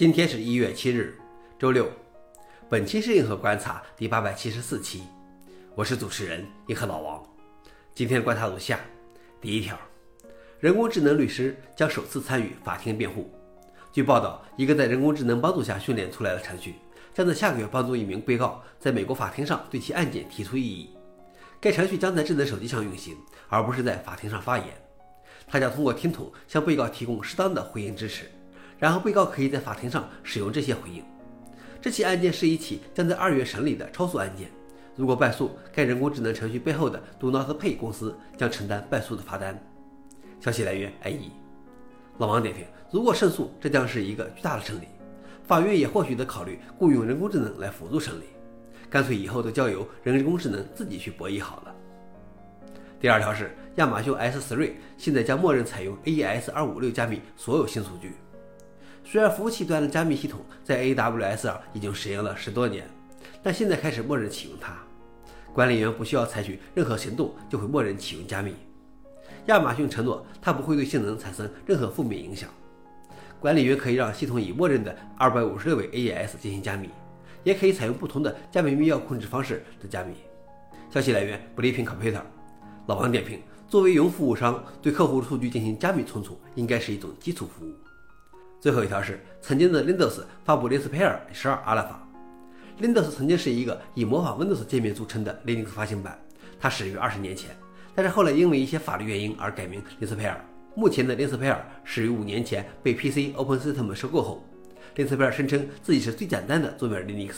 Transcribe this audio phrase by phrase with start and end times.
[0.00, 1.14] 今天是一月七日，
[1.58, 1.86] 周六。
[2.70, 5.02] 本期是硬核观察第八百七十四期，
[5.74, 7.22] 我是主持人硬核老王。
[7.94, 8.80] 今天观察如下：
[9.42, 9.78] 第一条，
[10.58, 13.30] 人工智能律师将首次参与法庭辩护。
[13.92, 16.76] 据报道，一个在人工智能帮助下训练出来的程序，
[17.12, 20.88] 将在下个月帮助一名被告在美国法庭上对其案件提出异议。
[21.60, 23.18] 该程序将在智能手机上运行，
[23.50, 24.68] 而不是在法庭上发言。
[25.46, 28.30] 它将通过听筒向被告提供适当的回应支持。
[28.80, 31.04] 然后被告可以在法庭上使用这些回应。
[31.80, 34.50] 这起案件是一起将在二月审理的超诉案件。
[34.96, 39.58] 如果败诉，该人工智能程序背后的 Do Not Pay 公司将承担败诉的罚单。
[40.40, 41.30] 消息来源：IE。
[42.18, 44.84] 老王点评：如果胜诉，这将是一个巨大的胜利。
[45.46, 48.24] 法院也或许得考虑雇佣人工智能来辅助审理，
[48.88, 51.74] 干脆以后都交由人工智能自己去博弈好了。
[53.00, 58.12] 第二条是亚马逊 S3 现在将默认采用 AES-256 加密所有新数据。
[59.04, 62.88] 虽然服务器端的加密系统在 AWS 上已经实验了十多年，
[63.42, 64.76] 但现在开始默认启用它。
[65.52, 68.54] 管理员不需要采取任何行动就会默认启用加密。
[69.46, 72.48] 亚马逊承诺它不会对性能产生任何负面影响。
[73.40, 76.90] 管理员可以让系统以默认的256位 AES 进行加密，
[77.42, 80.14] 也可以采用不同的加密密钥控制方式的加密。
[80.90, 82.20] 消息来源：Blipping Computer。
[82.86, 87.72] 老王点评：作为云服务商，对客户数据进行加密存储应该是一种基础服务。
[88.60, 91.94] 最后一条是，曾经的 Windows 发布 Linspire 12 Alpha。
[92.78, 96.18] Windows 曾经是一个以模仿 Windows 界面著称的 Linux 发行版，
[96.60, 97.56] 它始于二十年前，
[97.94, 100.34] 但是后来因为一些法律原因而改名 Linux Pair。
[100.74, 104.44] 目前的 Linux Pair 始于五年前被 PC OpenSystem 收购后
[104.94, 107.36] ，Linux Pair 声称自己是最简单的桌面 Linux。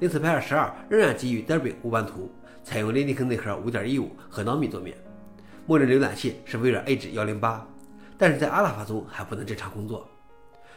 [0.00, 2.30] Linspire 12仍然基于 Debian 无版图，
[2.64, 4.96] 采用 Linux 内核5.15和 n o m i 桌面，
[5.66, 7.60] 默认浏览器是微软 Edge 108，
[8.16, 10.08] 但是在 Alpha 中还不能正常工作。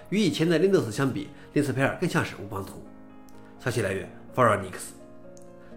[0.09, 2.83] 与以前的 Linux 相比，Linux Pair 更像是无邦图。
[3.59, 4.93] 消息来源 f o r u n i x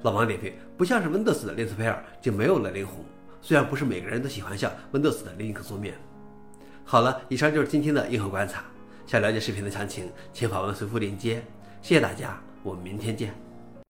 [0.03, 2.97] 老王点评：不像是 Windows 的 Linux Pair 就没有了灵魂。
[3.41, 5.95] 虽然不是每个人都喜欢像 Windows 的 Linux 桌面。
[6.85, 8.65] 好了，以上就是今天的硬核观察。
[9.07, 11.43] 想了解视频的详情，请访问随附链接。
[11.83, 13.52] 谢谢大家，我们明天见。